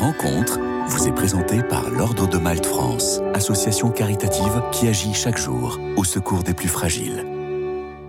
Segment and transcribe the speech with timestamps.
[0.00, 5.78] rencontre vous est présentée par l'Ordre de Malte France, association caritative qui agit chaque jour
[5.96, 7.24] au secours des plus fragiles.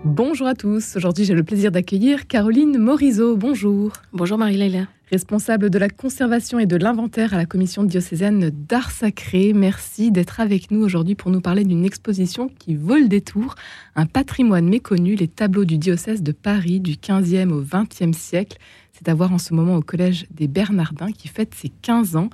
[0.04, 0.96] Bonjour à tous.
[0.96, 3.36] Aujourd'hui, j'ai le plaisir d'accueillir Caroline Morizot.
[3.36, 3.92] Bonjour.
[4.12, 4.86] Bonjour Marie-Laila.
[5.12, 9.52] Responsable de la conservation et de l'inventaire à la commission diocésaine d'art sacré.
[9.52, 13.54] Merci d'être avec nous aujourd'hui pour nous parler d'une exposition qui vole des tours,
[13.94, 18.56] un patrimoine méconnu, les tableaux du diocèse de Paris du 15e au 20e siècle.
[19.02, 22.30] C'est à voir en ce moment au collège des Bernardins qui fête ses 15 ans.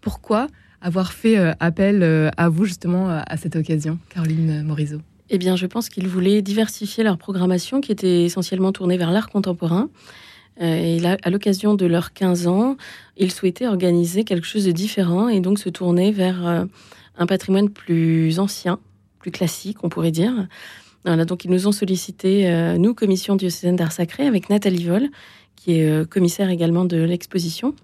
[0.00, 0.46] Pourquoi
[0.80, 5.00] avoir fait euh, appel euh, à vous justement à cette occasion, Caroline Morizot
[5.34, 9.30] eh bien, je pense qu'ils voulaient diversifier leur programmation qui était essentiellement tournée vers l'art
[9.30, 9.88] contemporain.
[10.60, 12.76] Euh, et là, à l'occasion de leurs 15 ans,
[13.16, 16.64] ils souhaitaient organiser quelque chose de différent et donc se tourner vers euh,
[17.16, 18.78] un patrimoine plus ancien,
[19.20, 20.48] plus classique, on pourrait dire.
[21.04, 25.08] Voilà, donc ils nous ont sollicité, euh, nous, commission diocésaine d'art sacré, avec Nathalie Vol,
[25.62, 27.74] qui est commissaire également de l'exposition.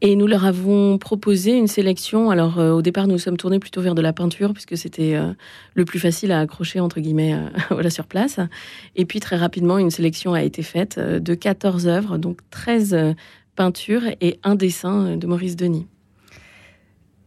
[0.00, 2.30] Et nous leur avons proposé une sélection.
[2.30, 5.32] Alors, euh, au départ, nous sommes tournés plutôt vers de la peinture, puisque c'était euh,
[5.74, 8.38] le plus facile à accrocher, entre guillemets, euh, voilà, sur place.
[8.94, 13.14] Et puis, très rapidement, une sélection a été faite de 14 œuvres, donc 13
[13.56, 15.86] peintures et un dessin de Maurice Denis.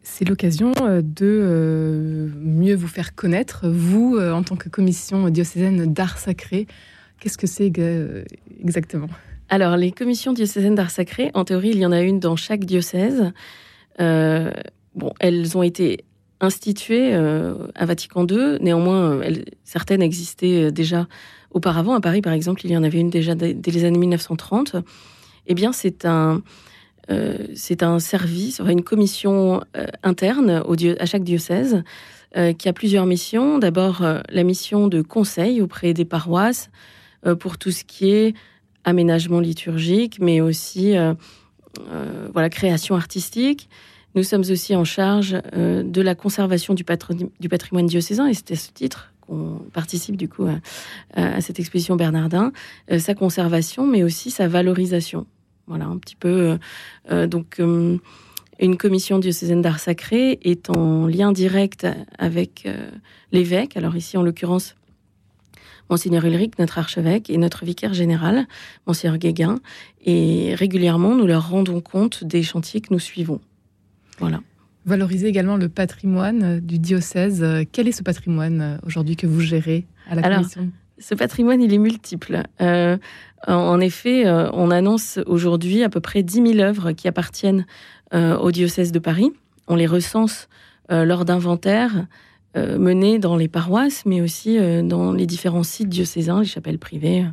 [0.02, 0.72] C'est l'occasion
[1.04, 6.68] de mieux vous faire connaître, vous, en tant que commission diocésaine d'art sacré.
[7.22, 7.72] Qu'est-ce que c'est
[8.60, 9.08] exactement?
[9.48, 12.66] Alors, les commissions diocésaines d'art sacré, en théorie, il y en a une dans chaque
[12.66, 13.32] diocèse.
[14.00, 14.50] Euh,
[14.96, 16.04] bon, elles ont été
[16.40, 18.58] instituées euh, à Vatican II.
[18.60, 19.22] Néanmoins,
[19.64, 21.08] certaines existaient déjà
[21.52, 21.94] auparavant.
[21.94, 24.78] À Paris, par exemple, il y en avait une déjà dès, les années 1930.
[25.46, 26.42] Eh bien, c'est un,
[27.12, 27.38] euh,
[27.82, 29.62] un service, une commission
[30.02, 31.84] interne au à chaque diocèse
[32.58, 33.60] qui a plusieurs missions.
[33.60, 36.72] D'abord, la mission de conseil auprès des paroisses
[37.40, 38.34] pour tout ce qui est
[38.84, 41.14] aménagement liturgique, mais aussi euh,
[41.92, 43.70] euh, voilà, création artistique.
[44.16, 46.84] Nous sommes aussi en charge euh, de la conservation du,
[47.40, 50.48] du, patrimoine diocésain, et c'est à ce titre qu'on participe du coup
[51.16, 52.52] à, cette exposition Bernardin,
[52.98, 55.28] sa conservation, mais aussi sa valorisation.
[55.68, 56.58] Voilà, un petit peu.
[57.28, 57.62] donc,
[58.60, 62.68] une commission diocésaine d'art sacré est en lien direct avec
[63.32, 63.78] l'évêque.
[63.78, 64.76] Alors ici, en l'occurrence,
[65.90, 68.48] Monseigneur Ulrich, notre archevêque, et notre vicaire général,
[68.88, 69.60] Monseigneur Guéguin.
[70.06, 73.42] Et régulièrement, nous leur rendons compte des chantiers que nous suivons.
[74.20, 74.42] Voilà.
[74.86, 77.46] Valoriser également le patrimoine du diocèse.
[77.72, 80.70] Quel est ce patrimoine euh, aujourd'hui que vous gérez à la commission?
[80.98, 82.44] ce patrimoine, il est multiple.
[82.62, 82.96] Euh,
[83.48, 87.66] en effet, euh, on annonce aujourd'hui à peu près 10 000 œuvres qui appartiennent
[88.14, 89.32] au diocèse de Paris.
[89.70, 90.50] On les recense
[90.90, 92.08] lors d'inventaires
[92.58, 96.80] euh, menées dans les paroisses, mais aussi euh, dans les différents sites diocésains, les chapelles
[96.80, 97.24] privées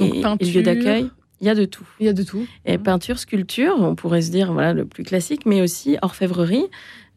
[0.00, 1.10] euh, et, les lieux d'accueil.
[1.40, 1.86] Il y a de tout.
[1.98, 2.46] Il y a de tout.
[2.64, 6.66] Et peinture, sculpture, on pourrait se dire voilà le plus classique, mais aussi orfèvrerie,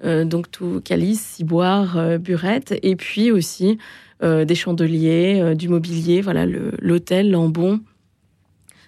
[0.04, 3.78] donc tout calice, ciboire, burette, et puis aussi
[4.22, 7.80] des chandeliers, du mobilier, voilà l'hôtel, l'ambon.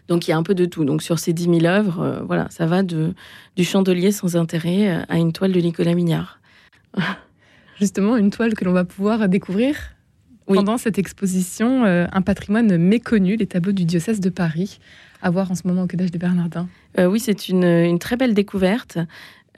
[0.07, 0.83] Donc il y a un peu de tout.
[0.83, 3.13] Donc sur ces 10 000 œuvres, voilà, ça va de,
[3.55, 6.41] du chandelier sans intérêt à une toile de Nicolas Mignard.
[7.79, 9.75] justement une toile que l'on va pouvoir découvrir
[10.56, 14.79] pendant cette exposition, euh, un patrimoine méconnu, les tableaux du diocèse de Paris,
[15.22, 16.68] à voir en ce moment au Collège des Bernardins.
[16.97, 18.97] Euh, oui, c'est une, très belle découverte,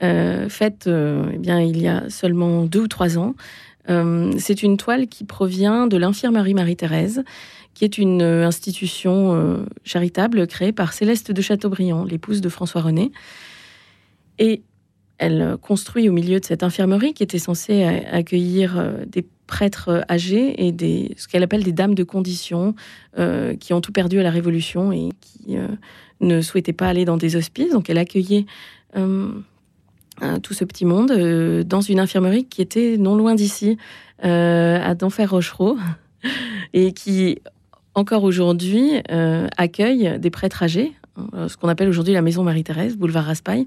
[0.02, 3.34] euh, faite eh bien, il y a seulement deux ou trois ans.
[3.86, 7.24] c'est une toile qui provient de l'infirmerie Marie-Thérèse,
[7.74, 13.12] qui est une institution charitable créée par Céleste de Chateaubriand, l'épouse de François René.
[14.38, 14.62] Et
[15.22, 20.00] elle construit au milieu de cette infirmerie qui était censée accueillir euh, des prêtres euh,
[20.10, 22.74] âgés et des, ce qu'elle appelle des dames de condition
[23.20, 25.56] euh, qui ont tout perdu à la Révolution et qui
[26.20, 27.72] ne souhaitaient pas aller dans des hospices.
[27.72, 28.46] Donc elle accueillait
[28.94, 31.12] tout ce petit monde
[31.64, 33.76] dans une infirmerie qui était non loin d'ici,
[34.22, 35.78] à Denfert-Rochereau,
[36.74, 37.38] et qui
[37.94, 39.02] encore aujourd'hui
[39.56, 40.92] accueille des prêtres âgés,
[41.48, 43.66] ce qu'on appelle aujourd'hui la maison Marie-Thérèse, boulevard Raspail,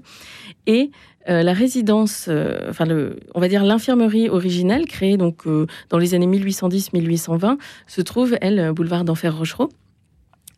[0.66, 0.90] et
[1.28, 2.86] euh, la résidence, euh, enfin
[3.34, 8.72] on va dire l'infirmerie originelle créée donc euh, dans les années 1810-1820 se trouve elle
[8.72, 9.68] boulevard d'Enfer Rochereau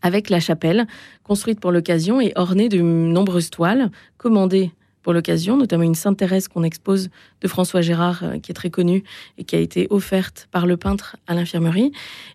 [0.02, 0.86] avec la chapelle
[1.22, 4.70] construite pour l'occasion et ornée de nombreuses toiles commandées
[5.02, 7.08] pour l'occasion, notamment une Sainte Thérèse qu'on expose
[7.40, 9.04] de François Gérard qui est très connue
[9.38, 11.92] et qui a été offerte par le peintre à l'infirmerie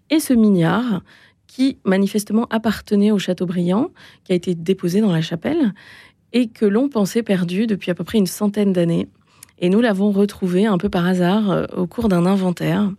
[0.09, 1.01] et ce mignard
[1.53, 3.91] qui manifestement appartenait au Châteaubriand,
[4.23, 5.73] qui a été déposé dans la chapelle
[6.33, 9.07] et que l'on pensait perdu depuis à peu près une centaine d'années.
[9.59, 12.91] Et nous l'avons retrouvé un peu par hasard euh, au cours d'un inventaire.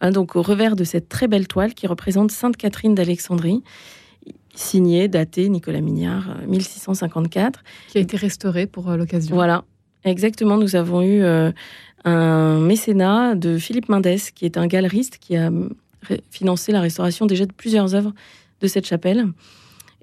[0.00, 3.62] Hein, donc au revers de cette très belle toile qui représente Sainte Catherine d'Alexandrie,
[4.54, 7.62] signé, daté Nicolas Mignard, 1654.
[7.88, 9.34] Qui a été restauré pour l'occasion.
[9.34, 9.64] Voilà,
[10.04, 10.56] exactement.
[10.56, 11.22] Nous avons eu
[12.04, 15.50] un mécénat de Philippe Mendes, qui est un galeriste qui a
[16.30, 18.12] financé la restauration déjà de plusieurs œuvres
[18.60, 19.26] de cette chapelle.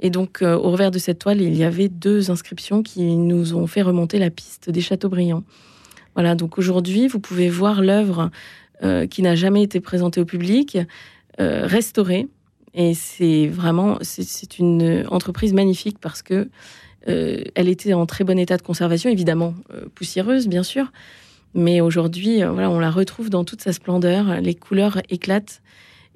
[0.04, 3.68] Et donc, au revers de cette toile, il y avait deux inscriptions qui nous ont
[3.68, 5.44] fait remonter la piste des Châteaubriand.
[6.16, 8.30] Voilà, donc aujourd'hui, vous pouvez voir l'œuvre
[8.84, 10.78] euh, qui n'a jamais été présentée au public,
[11.40, 12.28] euh, restaurée.
[12.74, 16.50] Et c'est vraiment, c'est une entreprise magnifique parce que
[17.08, 19.54] euh, elle était en très bon état de conservation, évidemment
[19.96, 20.92] poussiéreuse, bien sûr.
[21.54, 24.42] Mais aujourd'hui, voilà, on la retrouve dans toute sa splendeur.
[24.42, 25.62] Les couleurs éclatent.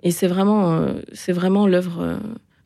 [0.04, 2.19] Et c'est vraiment, c'est vraiment l'œuvre,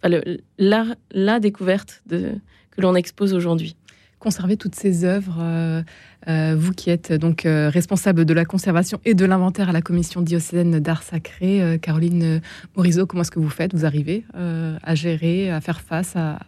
[0.04, 2.34] la, la découverte de,
[2.72, 3.76] que l'on expose aujourd'hui
[4.22, 5.82] conserver toutes ces œuvres euh,
[6.30, 9.82] euh, Vous qui êtes donc euh, responsable de la conservation et de l'inventaire à la
[9.82, 12.40] commission diocésaine d'art sacré, Caroline
[12.78, 13.74] Morisot, comment est-ce que vous faites?
[13.74, 16.40] Vous arrivez à gérer, à faire face à,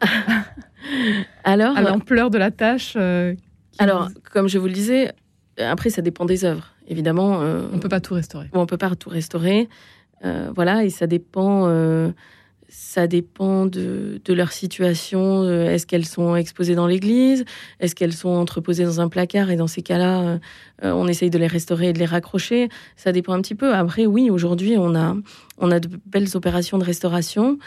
[1.44, 2.96] alors, à l'ampleur de la tâche
[3.78, 5.12] Alors, comme je vous le disais,
[5.58, 6.74] après, ça dépend des œuvres.
[6.86, 8.48] Évidemment, on ne peut pas tout restaurer.
[8.52, 9.68] On ne peut pas tout restaurer.
[10.54, 11.68] voilà, et ça dépend
[12.68, 15.42] ça dépend de, leur situation.
[15.42, 17.44] Euh, est-ce qu'elles sont exposées dans l'église
[17.80, 20.38] Est-ce qu'elles sont entreposées dans un placard Et dans ces cas-là, euh,
[20.84, 22.68] euh, on essaye de les restaurer et de les raccrocher.
[22.96, 23.74] Ça dépend un petit peu.
[23.74, 25.14] Après, oui, aujourd'hui, on a,
[25.80, 27.58] de belles opérations de restauration.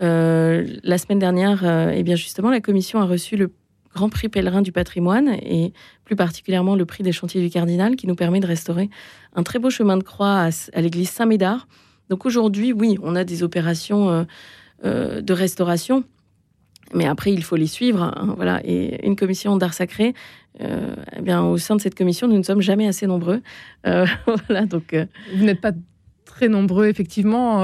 [0.00, 1.64] la semaine dernière,
[1.94, 3.52] eh bien justement, la commission a reçu le
[3.94, 5.72] Grand Prix pèlerin du patrimoine et
[6.04, 8.88] plus particulièrement le prix des chantiers du cardinal qui nous permet de restaurer
[9.34, 11.66] un très beau chemin de croix à l'église Saint-Médard
[12.08, 14.24] donc aujourd'hui, oui, on a des opérations euh,
[14.84, 16.04] euh, de restauration,
[16.94, 18.02] mais après, il faut les suivre.
[18.02, 18.60] Hein, voilà.
[18.64, 20.14] Et une commission d'art sacré,
[20.60, 23.40] euh, eh bien, au sein de cette commission, nous ne sommes jamais assez nombreux.
[23.84, 24.94] voilà, donc,
[25.34, 25.72] Vous n'êtes pas
[26.24, 27.62] très nombreux, effectivement.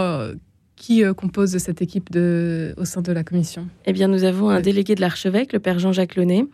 [0.76, 3.66] qui compose cette équipe de, au sein de la commission?
[3.84, 6.46] Eh bien, nous avons un délégué de l'archevêque, le père Jean-Jacques Launay,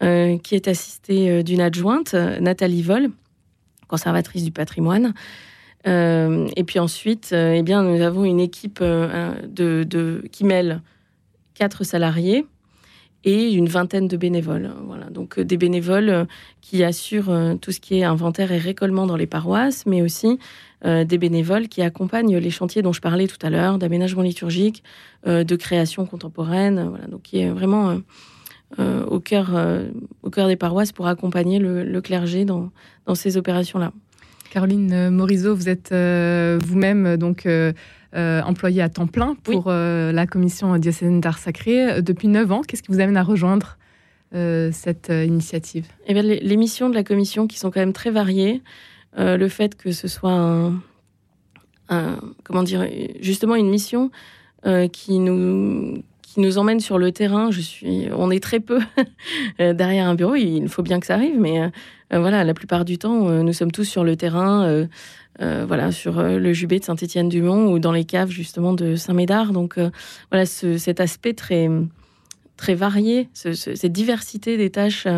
[0.00, 3.08] qui est assisté d'une adjointe, Nathalie Vol,
[3.88, 5.14] conservatrice du patrimoine.
[5.86, 9.34] Euh, et puis ensuite, euh, eh bien, nous avons une équipe euh,
[10.30, 10.80] qui mêle
[11.54, 12.46] quatre salariés
[13.24, 14.72] et une vingtaine de bénévoles.
[14.86, 16.26] Voilà, donc des bénévoles
[16.60, 20.40] qui assurent tout ce qui est inventaire et récollement dans les paroisses, mais aussi
[20.84, 24.82] des bénévoles qui accompagnent les chantiers dont je parlais tout à l'heure, d'aménagement liturgique,
[25.24, 28.00] de création contemporaine, voilà, donc qui est vraiment
[28.78, 29.50] au, cœur,
[30.24, 32.72] au cœur des paroisses pour accompagner le, clergé dans
[33.14, 33.92] ces opérations-là.
[34.52, 37.48] Caroline euh, Morisot, vous êtes euh, vous-même euh, donc
[38.14, 42.60] employée à temps plein pour la commission diocésaine d'art sacré depuis 9 ans.
[42.60, 43.78] Qu'est-ce qui vous amène à rejoindre
[44.34, 45.86] cette initiative?
[46.06, 48.60] Eh bien, les, missions de la commission qui sont quand même très variées.
[49.16, 50.70] le fait que ce soit
[51.88, 52.86] un, comment dire,
[53.20, 54.10] justement une mission
[54.92, 57.50] qui nous qui nous emmène sur le terrain.
[57.50, 58.80] Je suis, on est très peu
[59.58, 60.34] derrière un bureau.
[60.34, 61.70] Il faut bien que ça arrive, mais
[62.20, 64.86] voilà, la plupart du temps, euh, nous sommes tous sur le terrain.
[65.40, 69.52] Euh, voilà, sur le Jubé de Saint-Étienne-du-Mont ou dans les caves justement de Saint-Médard.
[69.52, 69.78] Donc
[70.30, 71.70] voilà, cet aspect très,
[72.58, 75.08] très varié, cette diversité des tâches,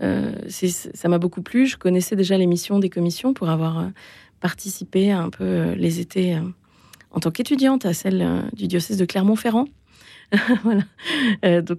[0.00, 1.66] ça m'a beaucoup plu.
[1.66, 3.88] Je connaissais déjà les missions des commissions pour avoir
[4.40, 6.36] participé un peu les étés
[7.12, 9.66] en tant qu'étudiante à celle du diocèse de Clermont-Ferrand.
[10.64, 11.62] voilà.
[11.62, 11.78] donc,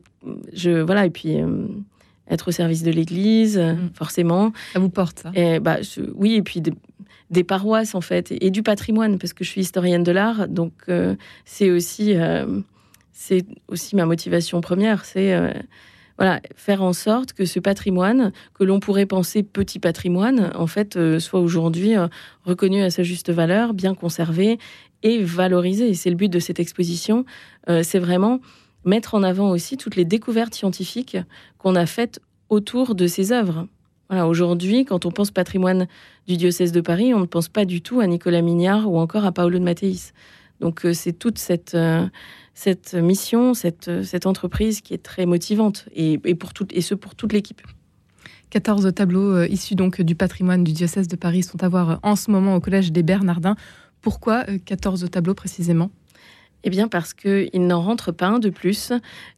[0.53, 1.37] je, voilà, et puis
[2.29, 3.91] être au service de l'Église, mm.
[3.93, 4.51] forcément.
[4.73, 5.31] Ça vous porte, ça?
[5.33, 5.77] Et, bah,
[6.15, 6.61] Oui, et puis
[7.29, 10.73] des, paroisses, en fait, et, du patrimoine, parce que je suis historienne de l'art, donc
[10.89, 11.15] euh,
[11.45, 12.61] c'est aussi, euh,
[13.11, 15.51] c'est aussi ma motivation première, c'est euh,
[16.17, 20.97] voilà, faire en sorte que ce patrimoine, que l'on pourrait penser petit patrimoine, en fait,
[21.19, 21.93] soit aujourd'hui
[22.43, 24.57] reconnu à sa juste valeur, bien conservé
[25.03, 25.93] et valorisé.
[25.93, 27.23] C'est le but de cette exposition,
[27.67, 28.39] c'est vraiment
[28.85, 31.17] mettre en avant aussi toutes les découvertes scientifiques
[31.57, 33.67] qu'on a faites autour de ces œuvres.
[34.09, 35.87] Voilà, aujourd'hui, quand on pense patrimoine
[36.27, 39.25] du diocèse de Paris, on ne pense pas du tout à Nicolas Mignard ou encore
[39.25, 40.13] à Paolo de Matteis.
[40.61, 42.07] Donc euh, c'est toute cette, euh,
[42.53, 47.15] cette mission, cette, cette entreprise qui est très motivante, et, pour tout, et ce pour
[47.15, 47.61] toute l'équipe.
[48.49, 52.15] 14 tableaux euh, issus donc du patrimoine du diocèse de Paris sont à voir en
[52.15, 53.57] ce moment au Collège des Bernardins.
[54.01, 55.91] Pourquoi 14 tableaux précisément?
[56.63, 58.91] Eh bien, parce qu'il n'en rentre pas un de plus.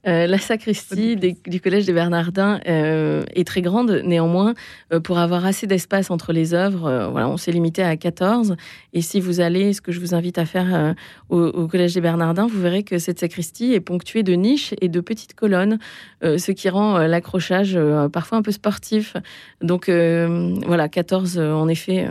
[0.08, 4.54] Euh, la sacristie du Collège des Bernardins euh, est très grande, néanmoins,
[4.94, 8.56] euh, pour avoir assez d'espace entre les œuvres, voilà, on s'est limité à 14.
[8.94, 10.96] Et si vous allez, ce que je vous invite à faire
[11.30, 15.02] au, Collège des Bernardins, vous verrez que cette sacristie est ponctuée de niches et de
[15.02, 15.78] petites colonnes,
[16.22, 17.78] ce qui rend l'accrochage
[18.12, 19.16] parfois un peu sportif.
[19.62, 22.08] Donc, voilà, 14, en effet,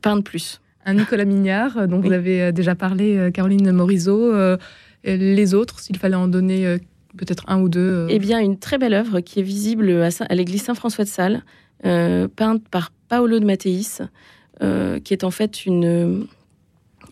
[0.00, 3.70] pas un de plus un Nicolas Mignard, dont vous avez euh, déjà parlé, euh, Caroline
[3.72, 4.32] Morisot.
[4.32, 4.56] Euh,
[5.04, 6.78] les autres, s'il fallait en donner
[7.16, 10.62] peut-être un ou deux Eh bien, une très belle œuvre qui est visible à, l'église
[10.62, 11.44] Saint-François de Sales,
[11.82, 14.00] peinte par Paolo de Matteis,
[14.58, 16.26] qui est en fait une,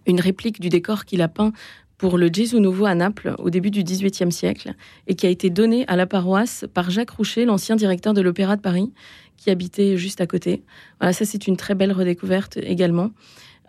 [0.07, 1.52] une réplique du décor qu'il a peint
[1.99, 4.75] pour le Gesù Novo à Naples au début du XVIIIe siècle
[5.07, 8.57] et qui a été donné à la paroisse par Jacques Roucher, l'ancien directeur de l'Opéra
[8.57, 8.93] de Paris,
[9.37, 10.64] qui habitait juste à côté.
[10.99, 13.12] Voilà, ça c'est une très belle redécouverte également.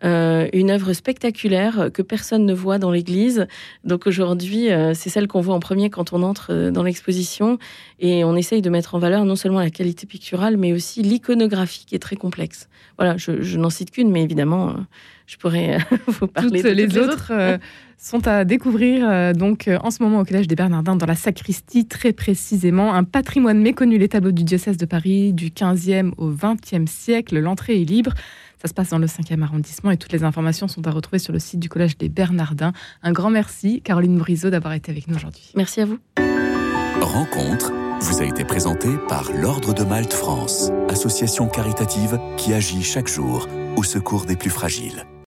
[0.03, 3.47] Euh, une œuvre spectaculaire que personne ne voit dans l'église.
[3.85, 7.57] Donc aujourd'hui, euh, c'est celle qu'on voit en premier quand on entre euh, dans l'exposition.
[7.99, 11.85] Et on essaye de mettre en valeur non seulement la qualité picturale, mais aussi l'iconographie
[11.85, 12.67] qui est très complexe.
[12.97, 14.75] Voilà, je, n'en cite qu'une, mais évidemment,
[15.27, 17.31] je pourrais vous parler toutes de les, autres.
[17.97, 22.13] sont à découvrir donc en ce moment au Collège des Bernardins dans la sacristie très
[22.13, 27.39] précisément un patrimoine méconnu les tableaux du diocèse de Paris du 15e au 20e siècle
[27.39, 28.13] l'entrée est libre
[28.65, 31.31] ça se passe dans le 5e arrondissement et toutes les informations sont à retrouver sur
[31.31, 32.73] le site du Collège des Bernardins.
[33.03, 35.51] Un grand merci, Caroline Morizot, d'avoir été avec nous aujourd'hui.
[35.55, 35.99] Merci à vous.
[36.99, 43.07] Rencontre vous a été présentée par l'Ordre de Malte France, association caritative qui agit chaque
[43.07, 45.05] jour au secours des plus fragiles.